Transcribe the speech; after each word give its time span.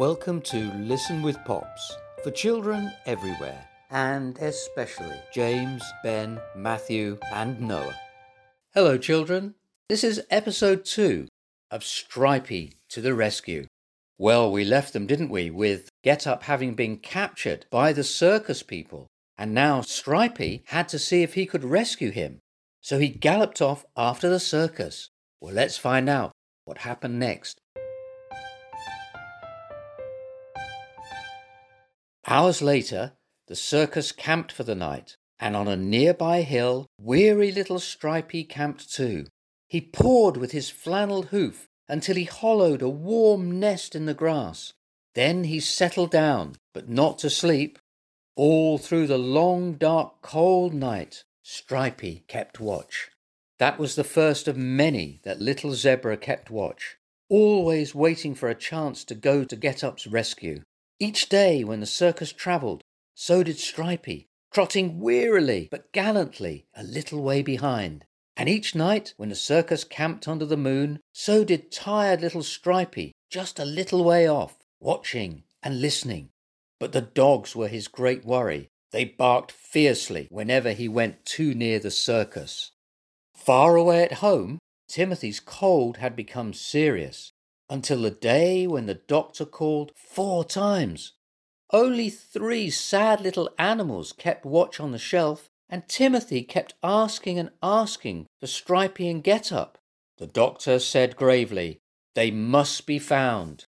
Welcome 0.00 0.40
to 0.44 0.72
Listen 0.76 1.20
with 1.20 1.36
Pops 1.44 1.94
for 2.24 2.30
children 2.30 2.90
everywhere, 3.04 3.68
and 3.90 4.38
especially 4.38 5.20
James, 5.30 5.82
Ben, 6.02 6.40
Matthew, 6.56 7.18
and 7.34 7.60
Noah. 7.60 7.94
Hello, 8.72 8.96
children. 8.96 9.56
This 9.90 10.02
is 10.02 10.24
episode 10.30 10.86
two 10.86 11.28
of 11.70 11.84
Stripey 11.84 12.72
to 12.88 13.02
the 13.02 13.12
Rescue. 13.12 13.66
Well, 14.16 14.50
we 14.50 14.64
left 14.64 14.94
them, 14.94 15.06
didn't 15.06 15.28
we, 15.28 15.50
with 15.50 15.90
Get 16.02 16.26
Up 16.26 16.44
having 16.44 16.72
been 16.72 16.96
captured 16.96 17.66
by 17.70 17.92
the 17.92 18.02
circus 18.02 18.62
people, 18.62 19.06
and 19.36 19.52
now 19.52 19.82
Stripey 19.82 20.62
had 20.68 20.88
to 20.88 20.98
see 20.98 21.22
if 21.22 21.34
he 21.34 21.44
could 21.44 21.62
rescue 21.62 22.10
him. 22.10 22.38
So 22.80 22.98
he 22.98 23.10
galloped 23.10 23.60
off 23.60 23.84
after 23.98 24.30
the 24.30 24.40
circus. 24.40 25.10
Well, 25.42 25.52
let's 25.52 25.76
find 25.76 26.08
out 26.08 26.32
what 26.64 26.78
happened 26.78 27.18
next. 27.18 27.60
Hours 32.30 32.62
later, 32.62 33.14
the 33.48 33.56
circus 33.56 34.12
camped 34.12 34.52
for 34.52 34.62
the 34.62 34.76
night, 34.76 35.16
and 35.40 35.56
on 35.56 35.66
a 35.66 35.76
nearby 35.76 36.42
hill, 36.42 36.86
weary 36.96 37.50
little 37.50 37.80
Stripey 37.80 38.44
camped 38.44 38.94
too. 38.94 39.26
He 39.66 39.80
pawed 39.80 40.36
with 40.36 40.52
his 40.52 40.70
flannelled 40.70 41.26
hoof 41.26 41.66
until 41.88 42.14
he 42.14 42.24
hollowed 42.24 42.82
a 42.82 42.88
warm 42.88 43.58
nest 43.58 43.96
in 43.96 44.06
the 44.06 44.14
grass. 44.14 44.72
Then 45.16 45.42
he 45.42 45.58
settled 45.58 46.12
down, 46.12 46.54
but 46.72 46.88
not 46.88 47.18
to 47.18 47.30
sleep. 47.30 47.80
All 48.36 48.78
through 48.78 49.08
the 49.08 49.18
long, 49.18 49.72
dark, 49.72 50.22
cold 50.22 50.72
night, 50.72 51.24
Stripey 51.42 52.22
kept 52.28 52.60
watch. 52.60 53.10
That 53.58 53.76
was 53.76 53.96
the 53.96 54.04
first 54.04 54.46
of 54.46 54.56
many 54.56 55.20
that 55.24 55.40
little 55.40 55.74
Zebra 55.74 56.16
kept 56.16 56.48
watch, 56.48 56.96
always 57.28 57.92
waiting 57.92 58.36
for 58.36 58.48
a 58.48 58.54
chance 58.54 59.02
to 59.06 59.16
go 59.16 59.42
to 59.42 59.56
Get 59.56 59.82
Up's 59.82 60.06
rescue. 60.06 60.62
Each 61.02 61.30
day 61.30 61.64
when 61.64 61.80
the 61.80 61.86
circus 61.86 62.30
travelled, 62.30 62.84
so 63.14 63.42
did 63.42 63.58
Stripey, 63.58 64.28
trotting 64.52 65.00
wearily 65.00 65.66
but 65.70 65.92
gallantly 65.92 66.66
a 66.74 66.82
little 66.82 67.22
way 67.22 67.40
behind. 67.40 68.04
And 68.36 68.50
each 68.50 68.74
night 68.74 69.14
when 69.16 69.30
the 69.30 69.34
circus 69.34 69.82
camped 69.82 70.28
under 70.28 70.44
the 70.44 70.58
moon, 70.58 71.00
so 71.14 71.42
did 71.42 71.72
tired 71.72 72.20
little 72.20 72.42
Stripey 72.42 73.12
just 73.30 73.58
a 73.58 73.64
little 73.64 74.04
way 74.04 74.28
off, 74.28 74.58
watching 74.78 75.44
and 75.62 75.80
listening. 75.80 76.28
But 76.78 76.92
the 76.92 77.00
dogs 77.00 77.56
were 77.56 77.68
his 77.68 77.88
great 77.88 78.26
worry. 78.26 78.68
They 78.92 79.06
barked 79.06 79.52
fiercely 79.52 80.28
whenever 80.30 80.72
he 80.72 80.88
went 80.88 81.24
too 81.24 81.54
near 81.54 81.78
the 81.78 81.90
circus. 81.90 82.72
Far 83.34 83.76
away 83.76 84.04
at 84.04 84.14
home, 84.14 84.58
Timothy's 84.86 85.40
cold 85.40 85.96
had 85.96 86.14
become 86.14 86.52
serious 86.52 87.32
until 87.70 88.02
the 88.02 88.10
day 88.10 88.66
when 88.66 88.86
the 88.86 88.94
doctor 88.94 89.46
called 89.46 89.92
four 89.94 90.44
times. 90.44 91.12
Only 91.72 92.10
three 92.10 92.68
sad 92.68 93.20
little 93.20 93.48
animals 93.56 94.12
kept 94.12 94.44
watch 94.44 94.80
on 94.80 94.90
the 94.90 94.98
shelf, 94.98 95.48
and 95.68 95.88
Timothy 95.88 96.42
kept 96.42 96.74
asking 96.82 97.38
and 97.38 97.50
asking 97.62 98.26
for 98.40 98.48
Stripey 98.48 99.08
and 99.08 99.22
Get 99.22 99.52
Up. 99.52 99.78
The 100.18 100.26
doctor 100.26 100.80
said 100.80 101.16
gravely, 101.16 101.78
They 102.16 102.32
must 102.32 102.86
be 102.86 102.98
found. 102.98 103.66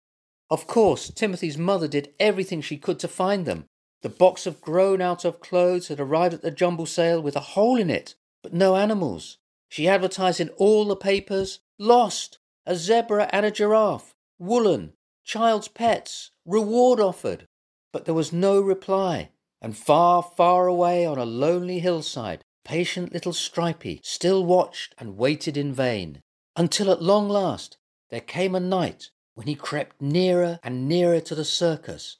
Of 0.50 0.66
course, 0.66 1.11
Timothy's 1.11 1.58
mother 1.58 1.89
did 1.89 2.13
everything 2.19 2.61
she 2.61 2.78
could 2.78 3.00
to 3.00 3.08
find 3.09 3.45
them. 3.45 3.66
The 4.02 4.09
box 4.09 4.47
of 4.47 4.61
grown 4.61 5.02
out 5.02 5.25
of 5.25 5.41
clothes 5.41 5.89
had 5.89 6.00
arrived 6.00 6.34
at 6.34 6.41
the 6.41 6.52
jumble 6.52 6.86
sale 6.86 7.22
with 7.22 7.36
a 7.36 7.52
hole 7.52 7.75
in 7.75 7.89
it, 7.89 8.16
but 8.41 8.53
no 8.53 8.78
animals. 8.78 9.38
She 9.67 9.89
advertised 9.89 10.39
in 10.39 10.50
all 10.52 10.86
the 10.86 10.95
papers, 10.95 11.59
Lost! 11.78 12.39
A 12.70 12.75
zebra 12.75 13.28
and 13.34 13.48
a 13.48 13.52
giraffe, 13.52 14.14
woolen, 14.38 14.94
child's 15.23 15.67
pets, 15.67 16.30
reward 16.45 17.00
offered. 17.00 17.48
But 17.92 18.06
there 18.06 18.14
was 18.14 18.31
no 18.31 18.62
reply, 18.62 19.31
and 19.59 19.75
far, 19.75 20.22
far 20.22 20.67
away 20.67 21.03
on 21.03 21.17
a 21.17 21.25
lonely 21.25 21.80
hillside, 21.80 22.44
patient 22.64 23.12
little 23.12 23.34
Stripey 23.34 24.00
still 24.03 24.46
watched 24.46 24.94
and 25.00 25.18
waited 25.18 25.57
in 25.57 25.74
vain, 25.74 26.22
until 26.56 26.91
at 26.91 27.02
long 27.02 27.28
last 27.28 27.78
there 28.12 28.22
came 28.22 28.53
a 28.53 28.59
night 28.59 29.09
when 29.34 29.47
he 29.47 29.56
crept 29.56 30.00
nearer 30.00 30.59
and 30.62 30.88
nearer 30.88 31.19
to 31.22 31.34
the 31.34 31.46
circus, 31.46 32.18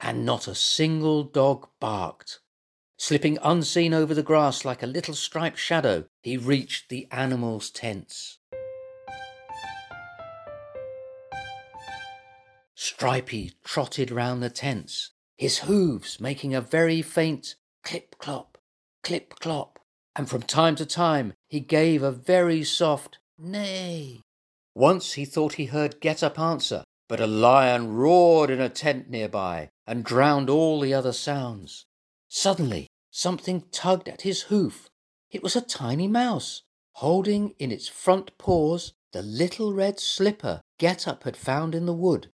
and 0.00 0.26
not 0.26 0.46
a 0.46 0.54
single 0.54 1.24
dog 1.24 1.66
barked. 1.80 2.40
Slipping 2.98 3.38
unseen 3.42 3.94
over 3.94 4.12
the 4.12 4.22
grass 4.22 4.66
like 4.66 4.82
a 4.82 4.86
little 4.86 5.14
striped 5.14 5.58
shadow, 5.58 6.04
he 6.22 6.36
reached 6.36 6.90
the 6.90 7.08
animals' 7.10 7.70
tents. 7.70 8.38
Stripey 12.80 13.54
trotted 13.64 14.12
round 14.12 14.40
the 14.40 14.48
tents, 14.48 15.10
his 15.36 15.58
hoofs 15.58 16.20
making 16.20 16.54
a 16.54 16.60
very 16.60 17.02
faint 17.02 17.56
clip 17.82 18.16
clop, 18.18 18.56
clip 19.02 19.34
clop, 19.40 19.80
and 20.14 20.30
from 20.30 20.42
time 20.42 20.76
to 20.76 20.86
time 20.86 21.32
he 21.48 21.58
gave 21.58 22.04
a 22.04 22.12
very 22.12 22.62
soft 22.62 23.18
neigh. 23.36 24.20
Once 24.76 25.14
he 25.14 25.24
thought 25.24 25.54
he 25.54 25.64
heard 25.64 26.00
Get 26.00 26.22
Up 26.22 26.38
answer, 26.38 26.84
but 27.08 27.18
a 27.18 27.26
lion 27.26 27.94
roared 27.94 28.48
in 28.48 28.60
a 28.60 28.68
tent 28.68 29.10
nearby 29.10 29.70
and 29.84 30.04
drowned 30.04 30.48
all 30.48 30.78
the 30.78 30.94
other 30.94 31.12
sounds. 31.12 31.84
Suddenly, 32.28 32.86
something 33.10 33.64
tugged 33.72 34.08
at 34.08 34.22
his 34.22 34.42
hoof. 34.42 34.88
It 35.32 35.42
was 35.42 35.56
a 35.56 35.60
tiny 35.60 36.06
mouse, 36.06 36.62
holding 36.92 37.56
in 37.58 37.72
its 37.72 37.88
front 37.88 38.38
paws 38.38 38.92
the 39.12 39.22
little 39.22 39.74
red 39.74 39.98
slipper 39.98 40.60
Get 40.78 41.08
Up 41.08 41.24
had 41.24 41.36
found 41.36 41.74
in 41.74 41.84
the 41.84 41.92
wood. 41.92 42.30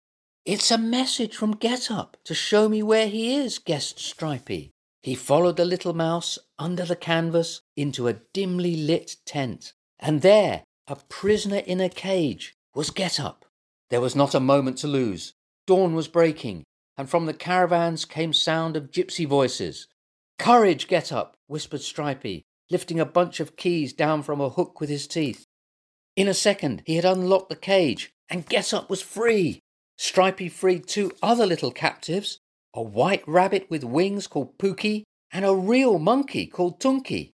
It's 0.44 0.72
a 0.72 0.78
message 0.80 1.36
from 1.36 1.56
Get 1.56 1.92
Up 1.92 2.18
to 2.24 2.34
show 2.34 2.68
me 2.68 2.82
where 2.82 3.08
he 3.08 3.36
is, 3.36 3.60
guessed 3.60 4.00
Stripey. 4.00 4.72
He 5.04 5.14
followed 5.14 5.56
the 5.56 5.66
little 5.66 5.94
mouse 5.94 6.40
under 6.58 6.84
the 6.84 6.96
canvas 6.96 7.62
into 7.78 8.08
a 8.08 8.14
dimly 8.34 8.76
lit 8.76 9.18
tent, 9.24 9.74
and 10.00 10.24
there, 10.24 10.64
a 10.88 10.96
prisoner 10.96 11.58
in 11.58 11.80
a 11.80 11.90
cage, 11.90 12.56
was 12.74 12.90
Get 12.90 13.20
Up. 13.20 13.46
There 13.92 14.02
was 14.02 14.16
not 14.16 14.34
a 14.34 14.40
moment 14.40 14.80
to 14.80 14.88
lose. 14.88 15.34
Dawn 15.68 15.94
was 15.94 16.08
breaking, 16.08 16.64
and 16.98 17.08
from 17.08 17.28
the 17.28 17.36
caravans 17.36 18.04
came 18.06 18.34
sound 18.34 18.76
of 18.76 18.90
gypsy 18.90 19.28
voices. 19.28 19.88
Courage, 20.40 20.88
Get 20.88 21.12
Up, 21.12 21.36
whispered 21.46 21.82
Stripey, 21.82 22.42
lifting 22.72 23.00
a 23.00 23.06
bunch 23.06 23.40
of 23.40 23.58
keys 23.58 23.94
down 23.94 24.24
from 24.24 24.42
a 24.42 24.50
hook 24.50 24.82
with 24.82 24.90
his 24.90 25.06
teeth. 25.06 25.46
In 26.16 26.28
a 26.28 26.34
second, 26.34 26.82
he 26.88 26.96
had 26.96 27.06
unlocked 27.06 27.50
the 27.50 27.56
cage, 27.56 28.12
and 28.28 28.50
Get 28.50 28.74
Up 28.74 28.90
was 28.90 29.04
free. 29.04 29.60
Stripey 30.02 30.50
freed 30.50 30.88
two 30.88 31.12
other 31.22 31.46
little 31.46 31.70
captives 31.70 32.40
a 32.74 32.82
white 32.82 33.24
rabbit 33.28 33.68
with 33.70 33.84
wings 33.84 34.26
called 34.26 34.58
Pookie 34.58 35.04
and 35.32 35.46
a 35.46 35.54
real 35.54 36.00
monkey 36.00 36.48
called 36.48 36.80
Tunky. 36.80 37.30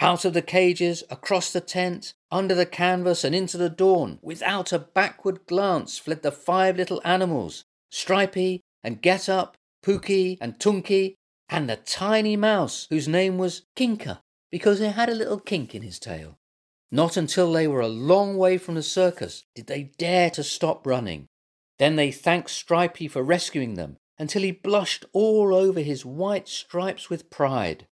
Out 0.00 0.24
of 0.24 0.32
the 0.32 0.42
cages, 0.42 1.04
across 1.08 1.52
the 1.52 1.60
tent, 1.60 2.12
under 2.28 2.56
the 2.56 2.66
canvas, 2.66 3.22
and 3.22 3.32
into 3.32 3.56
the 3.56 3.68
dawn, 3.68 4.18
without 4.22 4.72
a 4.72 4.80
backward 4.80 5.46
glance, 5.46 5.98
fled 5.98 6.22
the 6.22 6.32
five 6.32 6.76
little 6.76 7.00
animals 7.04 7.62
Stripey 7.92 8.60
and 8.82 9.00
Get 9.00 9.28
Up, 9.28 9.54
Pookie 9.84 10.36
and 10.40 10.58
Tunky, 10.58 11.14
and 11.48 11.70
the 11.70 11.76
tiny 11.76 12.34
mouse 12.34 12.88
whose 12.90 13.06
name 13.06 13.38
was 13.38 13.62
Kinker 13.76 14.18
because 14.50 14.80
he 14.80 14.86
had 14.86 15.08
a 15.08 15.14
little 15.14 15.38
kink 15.38 15.76
in 15.76 15.82
his 15.82 16.00
tail. 16.00 16.38
Not 16.90 17.16
until 17.16 17.52
they 17.52 17.68
were 17.68 17.82
a 17.82 17.86
long 17.86 18.36
way 18.36 18.58
from 18.58 18.74
the 18.74 18.82
circus 18.82 19.44
did 19.54 19.68
they 19.68 19.92
dare 19.96 20.30
to 20.30 20.42
stop 20.42 20.84
running. 20.84 21.28
Then 21.80 21.96
they 21.96 22.10
thanked 22.12 22.50
Stripey 22.50 23.08
for 23.08 23.22
rescuing 23.22 23.74
them 23.74 23.96
until 24.18 24.42
he 24.42 24.52
blushed 24.52 25.06
all 25.14 25.54
over 25.54 25.80
his 25.80 26.04
white 26.04 26.46
stripes 26.46 27.08
with 27.08 27.30
pride. 27.30 27.86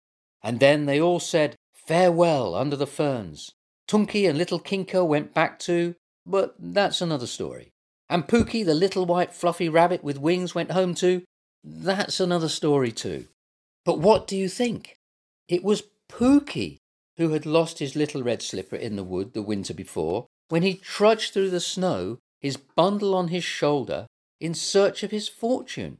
And 0.44 0.60
then 0.60 0.88
they 0.88 1.00
all 1.00 1.22
said 1.22 1.56
farewell 1.74 2.54
under 2.54 2.76
the 2.76 2.86
ferns. 2.86 3.54
Tunky 3.88 4.28
and 4.28 4.38
little 4.38 4.60
Kinker 4.60 5.08
went 5.08 5.34
back 5.34 5.58
too, 5.58 5.96
but 6.26 6.54
that's 6.60 7.00
another 7.00 7.28
story. 7.28 7.70
And 8.10 8.28
Pookie, 8.28 8.66
the 8.66 8.74
little 8.74 9.06
white 9.06 9.34
fluffy 9.34 9.70
rabbit 9.70 10.04
with 10.04 10.20
wings, 10.20 10.54
went 10.54 10.72
home 10.72 10.94
too. 10.94 11.24
That's 11.64 12.20
another 12.20 12.50
story 12.50 12.92
too. 12.92 13.28
But 13.86 14.00
what 14.00 14.28
do 14.28 14.36
you 14.36 14.50
think? 14.50 14.98
It 15.48 15.64
was 15.64 15.84
Pookie 16.12 16.80
who 17.16 17.30
had 17.30 17.46
lost 17.46 17.80
his 17.80 17.96
little 17.96 18.22
red 18.22 18.42
slipper 18.42 18.76
in 18.76 18.98
the 18.98 19.06
wood 19.06 19.32
the 19.32 19.42
winter 19.42 19.74
before 19.74 20.26
when 20.50 20.64
he 20.64 20.74
trudged 20.74 21.32
through 21.32 21.52
the 21.52 21.62
snow 21.62 22.18
his 22.40 22.58
bundle 22.58 23.16
on 23.16 23.30
his 23.30 23.44
shoulder, 23.44 24.08
in 24.40 24.54
search 24.54 25.04
of 25.04 25.12
his 25.12 25.28
fortune. 25.28 25.98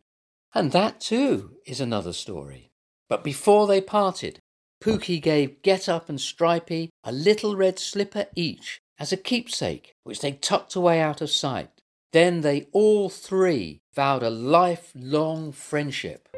And 0.54 0.72
that 0.72 1.00
too 1.00 1.58
is 1.66 1.82
another 1.82 2.14
story. 2.14 2.70
But 3.10 3.24
before 3.24 3.68
they 3.68 3.82
parted, 3.82 4.40
Pookie 4.82 5.22
gave 5.22 5.62
Get 5.62 5.90
Up 5.90 6.10
and 6.10 6.22
Stripey 6.22 6.90
a 7.04 7.12
little 7.12 7.56
red 7.56 7.80
slipper 7.80 8.28
each 8.36 8.80
as 9.00 9.12
a 9.12 9.18
keepsake, 9.18 9.94
which 10.04 10.22
they 10.22 10.34
tucked 10.34 10.76
away 10.76 11.02
out 11.02 11.22
of 11.22 11.30
sight. 11.30 11.70
Then 12.14 12.42
they 12.42 12.68
all 12.72 13.10
three 13.10 13.82
vowed 13.94 14.24
a 14.24 14.30
lifelong 14.30 15.52
friendship. 15.52 16.30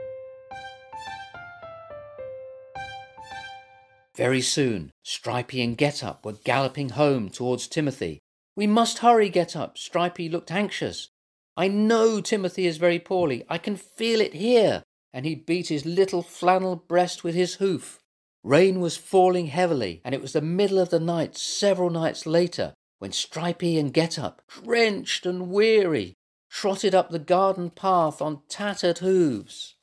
Very 4.16 4.42
soon, 4.42 4.92
Stripey 5.04 5.62
and 5.62 5.78
Get 5.78 6.04
Up 6.04 6.26
were 6.26 6.34
galloping 6.34 6.90
home 6.90 7.30
towards 7.30 7.68
Timothy, 7.68 8.20
we 8.60 8.68
must 8.68 8.98
hurry, 8.98 9.30
Get 9.30 9.56
Up. 9.56 9.78
Stripey 9.78 10.28
looked 10.28 10.52
anxious. 10.52 11.08
I 11.56 11.70
know 11.70 12.20
Timothy 12.20 12.68
is 12.68 12.76
very 12.76 13.00
poorly. 13.00 13.46
I 13.48 13.58
can 13.58 13.78
feel 13.78 14.20
it 14.20 14.34
here. 14.34 14.84
And 15.14 15.26
he 15.26 15.34
beat 15.34 15.70
his 15.70 15.86
little 15.86 16.22
flannel 16.22 16.76
breast 16.76 17.24
with 17.24 17.36
his 17.36 17.56
hoof. 17.56 18.00
Rain 18.44 18.82
was 18.82 18.98
falling 18.98 19.48
heavily, 19.48 20.02
and 20.04 20.14
it 20.14 20.22
was 20.22 20.34
the 20.34 20.42
middle 20.42 20.78
of 20.78 20.90
the 20.90 21.00
night 21.00 21.38
several 21.38 21.90
nights 21.90 22.26
later 22.26 22.74
when 22.98 23.14
Stripey 23.14 23.80
and 23.80 23.94
Get 23.94 24.20
Up, 24.20 24.42
drenched 24.50 25.26
and 25.26 25.50
weary, 25.50 26.16
trotted 26.50 26.94
up 26.94 27.12
the 27.12 27.18
garden 27.18 27.70
path 27.70 28.22
on 28.22 28.42
tattered 28.50 28.98
hooves. 28.98 29.76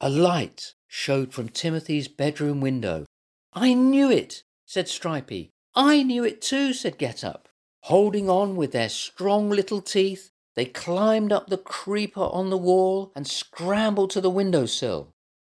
A 0.00 0.10
light 0.10 0.74
showed 0.88 1.32
from 1.32 1.48
Timothy's 1.48 2.08
bedroom 2.08 2.60
window. 2.60 3.04
I 3.52 3.72
knew 3.72 4.10
it, 4.10 4.42
said 4.64 4.88
Stripey. 4.88 5.50
I 5.76 6.02
knew 6.02 6.24
it 6.24 6.42
too, 6.42 6.72
said 6.72 6.98
Get 6.98 7.22
Up. 7.22 7.48
Holding 7.86 8.28
on 8.28 8.56
with 8.56 8.72
their 8.72 8.88
strong 8.88 9.48
little 9.48 9.80
teeth, 9.80 10.32
they 10.56 10.64
climbed 10.64 11.30
up 11.30 11.46
the 11.46 11.56
creeper 11.56 12.24
on 12.32 12.50
the 12.50 12.56
wall 12.56 13.12
and 13.14 13.28
scrambled 13.28 14.10
to 14.10 14.20
the 14.20 14.28
window 14.28 14.66
sill. 14.66 15.12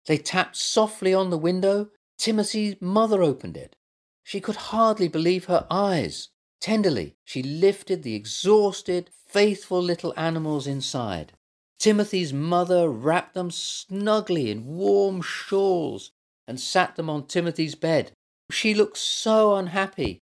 They 0.06 0.20
tapped 0.20 0.56
softly 0.56 1.12
on 1.12 1.32
the 1.32 1.40
window. 1.40 1.90
Timothy's 2.20 2.76
mother 2.80 3.24
opened 3.24 3.58
it. 3.58 3.76
She 4.24 4.42
could 4.42 4.58
hardly 4.70 5.08
believe 5.08 5.46
her 5.46 5.66
eyes. 5.72 6.30
Tenderly, 6.62 7.16
she 7.26 7.42
lifted 7.42 8.04
the 8.04 8.14
exhausted, 8.14 9.10
faithful 9.26 9.82
little 9.82 10.14
animals 10.16 10.68
inside. 10.68 11.34
Timothy's 11.80 12.32
mother 12.32 12.90
wrapped 12.90 13.34
them 13.34 13.50
snugly 13.50 14.52
in 14.52 14.68
warm 14.68 15.24
shawls 15.24 16.12
and 16.48 16.60
sat 16.60 16.96
them 16.96 17.10
on 17.10 17.26
Timothy's 17.26 17.74
bed. 17.74 18.12
She 18.52 18.76
looked 18.76 18.98
so 18.98 19.56
unhappy. 19.56 20.20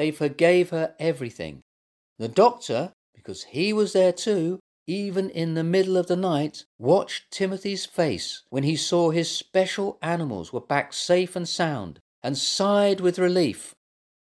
They 0.00 0.12
forgave 0.12 0.70
her 0.70 0.94
everything. 0.98 1.60
The 2.18 2.26
doctor 2.26 2.94
because 3.14 3.44
he 3.44 3.74
was 3.74 3.92
there 3.92 4.14
too, 4.14 4.58
even 4.86 5.28
in 5.28 5.52
the 5.52 5.62
middle 5.62 5.98
of 5.98 6.06
the 6.06 6.16
night, 6.16 6.64
watched 6.78 7.30
Timothy's 7.30 7.84
face 7.84 8.42
when 8.48 8.62
he 8.62 8.76
saw 8.76 9.10
his 9.10 9.30
special 9.30 9.98
animals 10.00 10.54
were 10.54 10.62
back 10.62 10.94
safe 10.94 11.36
and 11.36 11.46
sound, 11.46 12.00
and 12.22 12.38
sighed 12.38 13.02
with 13.02 13.18
relief. 13.18 13.74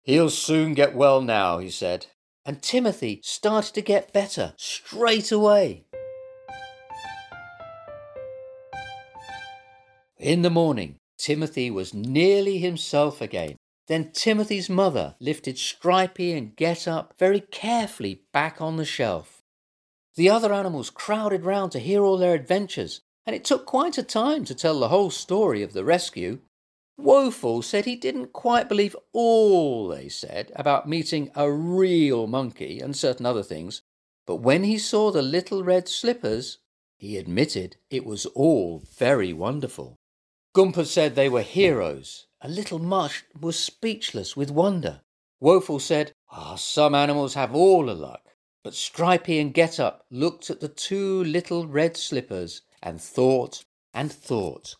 He'll 0.04 0.30
soon 0.30 0.72
get 0.74 0.94
well 0.94 1.20
now, 1.20 1.58
he 1.58 1.70
said. 1.70 2.06
And 2.44 2.62
Timothy 2.62 3.20
started 3.24 3.74
to 3.74 3.82
get 3.82 4.12
better 4.12 4.54
straight 4.56 5.32
away. 5.32 5.86
In 10.16 10.42
the 10.42 10.50
morning, 10.50 10.98
Timothy 11.18 11.72
was 11.72 11.92
nearly 11.92 12.58
himself 12.58 13.20
again. 13.20 13.56
Then 13.86 14.10
Timothy's 14.12 14.68
mother 14.68 15.14
lifted 15.20 15.58
Stripey 15.58 16.32
and 16.32 16.56
Get 16.56 16.88
Up 16.88 17.14
very 17.18 17.40
carefully 17.40 18.22
back 18.32 18.60
on 18.60 18.76
the 18.76 18.84
shelf. 18.84 19.42
The 20.16 20.28
other 20.30 20.52
animals 20.52 20.90
crowded 20.90 21.44
round 21.44 21.72
to 21.72 21.78
hear 21.78 22.02
all 22.04 22.16
their 22.16 22.34
adventures, 22.34 23.02
and 23.24 23.36
it 23.36 23.44
took 23.44 23.66
quite 23.66 23.98
a 23.98 24.02
time 24.02 24.44
to 24.46 24.54
tell 24.54 24.80
the 24.80 24.88
whole 24.88 25.10
story 25.10 25.62
of 25.62 25.72
the 25.72 25.84
rescue. 25.84 26.40
Woeful 26.98 27.62
said 27.62 27.84
he 27.84 27.96
didn't 27.96 28.32
quite 28.32 28.68
believe 28.68 28.96
all 29.12 29.88
they 29.88 30.08
said 30.08 30.50
about 30.56 30.88
meeting 30.88 31.30
a 31.34 31.50
real 31.50 32.26
monkey 32.26 32.80
and 32.80 32.96
certain 32.96 33.26
other 33.26 33.42
things, 33.42 33.82
but 34.26 34.36
when 34.36 34.64
he 34.64 34.78
saw 34.78 35.10
the 35.10 35.22
little 35.22 35.62
red 35.62 35.88
slippers, 35.88 36.58
he 36.96 37.18
admitted 37.18 37.76
it 37.90 38.06
was 38.06 38.26
all 38.26 38.82
very 38.96 39.32
wonderful. 39.32 39.96
Gumper 40.56 40.86
said 40.86 41.14
they 41.14 41.28
were 41.28 41.42
heroes 41.42 42.28
a 42.40 42.48
little 42.48 42.78
mush 42.78 43.24
was 43.38 43.58
speechless 43.58 44.38
with 44.38 44.50
wonder. 44.50 45.02
Woeful 45.38 45.78
said, 45.78 46.12
Ah, 46.30 46.54
oh, 46.54 46.56
some 46.56 46.94
animals 46.94 47.34
have 47.34 47.54
all 47.54 47.84
the 47.84 47.94
luck. 47.94 48.22
But 48.64 48.72
Stripey 48.72 49.38
and 49.38 49.52
Get 49.52 49.78
Up 49.78 50.06
looked 50.10 50.48
at 50.48 50.60
the 50.60 50.68
two 50.70 51.22
little 51.24 51.66
red 51.66 51.94
slippers 51.94 52.62
and 52.82 52.98
thought 52.98 53.66
and 53.92 54.10
thought. 54.10 54.76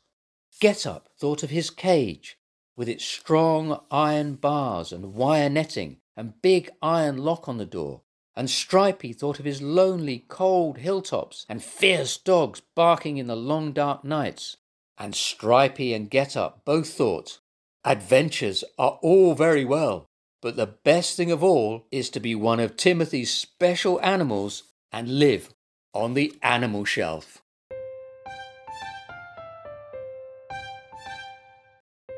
Get 0.60 0.86
Up 0.86 1.10
thought 1.18 1.42
of 1.42 1.50
his 1.50 1.68
cage, 1.68 2.38
with 2.74 2.88
its 2.88 3.04
strong 3.04 3.78
iron 3.90 4.36
bars 4.36 4.92
and 4.92 5.12
wire 5.12 5.50
netting 5.50 5.98
and 6.16 6.40
big 6.40 6.70
iron 6.80 7.18
lock 7.18 7.50
on 7.50 7.58
the 7.58 7.66
door. 7.66 8.00
And 8.34 8.48
Stripey 8.48 9.12
thought 9.12 9.40
of 9.40 9.44
his 9.44 9.60
lonely, 9.60 10.24
cold 10.26 10.78
hilltops 10.78 11.44
and 11.50 11.62
fierce 11.62 12.16
dogs 12.16 12.62
barking 12.74 13.18
in 13.18 13.26
the 13.26 13.36
long 13.36 13.72
dark 13.72 14.04
nights. 14.04 14.56
And 14.98 15.14
Stripey 15.14 15.92
and 15.92 16.10
Get 16.10 16.36
Up 16.36 16.64
both 16.64 16.88
thought 16.88 17.38
Adventures 17.84 18.64
are 18.78 18.98
all 19.02 19.34
very 19.34 19.64
well, 19.64 20.06
but 20.42 20.56
the 20.56 20.66
best 20.66 21.16
thing 21.16 21.30
of 21.30 21.44
all 21.44 21.86
is 21.92 22.10
to 22.10 22.20
be 22.20 22.34
one 22.34 22.60
of 22.60 22.76
Timothy's 22.76 23.32
special 23.32 24.00
animals 24.00 24.64
and 24.90 25.18
live 25.18 25.50
on 25.92 26.14
the 26.14 26.34
animal 26.42 26.84
shelf. 26.84 27.42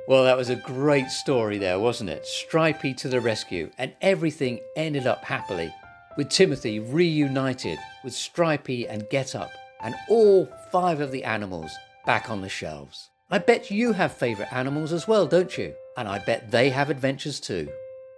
Well, 0.07 0.25
that 0.25 0.39
was 0.39 0.49
a 0.49 0.57
great 0.57 1.11
story 1.11 1.59
there, 1.59 1.79
wasn't 1.79 2.09
it? 2.09 2.25
Stripey 2.25 2.95
to 2.95 3.09
the 3.09 3.21
rescue, 3.21 3.71
and 3.77 3.93
everything 4.01 4.61
ended 4.75 5.07
up 5.07 5.23
happily, 5.23 5.71
with 6.17 6.31
Timothy 6.31 6.81
reunited 6.81 7.79
with 8.03 8.15
Stripey 8.15 8.89
and 8.89 9.07
Get 9.11 9.35
Up, 9.35 9.51
and 9.83 9.95
all 10.09 10.47
five 10.73 11.03
of 11.03 11.13
the 11.13 11.25
animals 11.25 11.77
back 12.09 12.31
on 12.31 12.41
the 12.41 12.49
shelves. 12.49 13.11
I 13.31 13.37
bet 13.37 13.71
you 13.71 13.93
have 13.93 14.15
favourite 14.15 14.51
animals 14.51 14.95
as 14.95 15.07
well, 15.07 15.27
don't 15.27 15.59
you? 15.59 15.75
And 15.99 16.09
I 16.09 16.19
bet 16.19 16.51
they 16.51 16.71
have 16.71 16.89
adventures 16.89 17.39
too. 17.39 17.69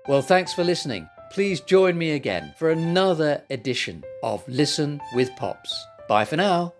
Well, 0.06 0.22
thanks 0.22 0.54
for 0.54 0.62
listening. 0.62 1.08
Please 1.32 1.60
join 1.60 1.98
me 1.98 2.12
again 2.12 2.54
for 2.56 2.70
another 2.70 3.42
edition 3.50 4.04
of 4.22 4.46
Listen 4.46 5.00
with 5.12 5.34
Pops. 5.34 5.74
Bye 6.08 6.24
for 6.24 6.36
now. 6.36 6.72